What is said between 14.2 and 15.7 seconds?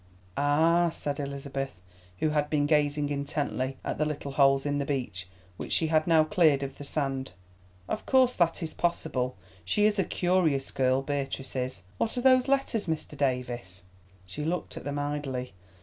He looked at them idly.